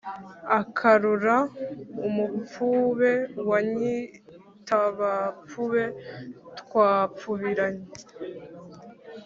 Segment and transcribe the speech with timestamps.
[0.59, 1.37] akaru ra
[2.05, 3.11] umu pfube
[3.49, 5.83] wa nyitabapfube
[6.59, 7.85] twa pfubiranye